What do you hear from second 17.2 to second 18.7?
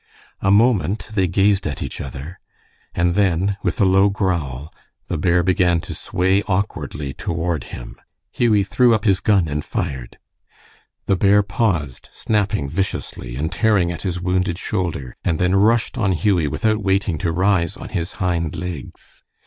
rise on his hind